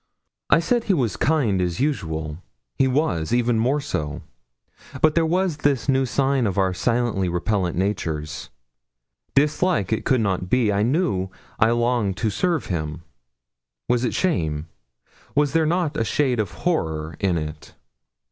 I 0.49 0.57
said 0.59 0.85
he 0.85 0.95
was 0.95 1.15
kind 1.15 1.61
as 1.61 1.79
usual. 1.79 2.39
He 2.73 2.87
was 2.87 3.31
even 3.31 3.59
more 3.59 3.79
so. 3.79 4.23
But 4.99 5.13
there 5.13 5.27
was 5.27 5.57
this 5.57 5.87
new 5.87 6.07
sign 6.07 6.47
of 6.47 6.57
our 6.57 6.73
silently 6.73 7.29
repellant 7.29 7.75
natures. 7.77 8.49
Dislike 9.35 9.93
it 9.93 10.03
could 10.03 10.19
not 10.21 10.49
be. 10.49 10.71
He 10.71 10.81
knew 10.83 11.29
I 11.59 11.69
longed 11.69 12.17
to 12.17 12.31
serve 12.31 12.65
him. 12.65 13.03
Was 13.87 14.03
it 14.03 14.15
shame? 14.15 14.67
Was 15.35 15.53
there 15.53 15.67
not 15.67 15.95
a 15.95 16.03
shade 16.03 16.39
of 16.39 16.49
horror 16.65 17.15
in 17.19 17.37
it? 17.37 17.75